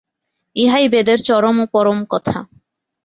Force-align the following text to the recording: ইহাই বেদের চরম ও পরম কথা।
ইহাই 0.55 0.85
বেদের 0.93 1.19
চরম 1.21 1.57
ও 1.63 1.65
পরম 1.73 1.99
কথা। 2.05 2.37